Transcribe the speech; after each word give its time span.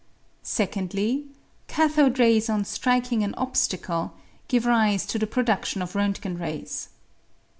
Secondly, 0.41 1.27
cathode 1.67 2.17
rays 2.17 2.49
on 2.49 2.65
striking 2.65 3.23
an 3.23 3.35
obstacle 3.35 4.15
give 4.47 4.65
rise 4.65 5.05
to 5.05 5.19
the 5.19 5.27
pro 5.27 5.43
dudlion 5.43 5.79
of 5.83 5.93
Rontgen 5.93 6.39
rays. 6.39 6.89